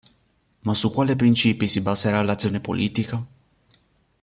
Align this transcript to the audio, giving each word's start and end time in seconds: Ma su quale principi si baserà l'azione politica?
Ma 0.61 0.73
su 0.73 0.91
quale 0.91 1.15
principi 1.15 1.67
si 1.67 1.79
baserà 1.81 2.23
l'azione 2.23 2.59
politica? 2.59 3.23